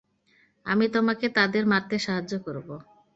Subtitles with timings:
[0.65, 2.67] আমি তোমাকে তাদের মারতে সাহায্য করব।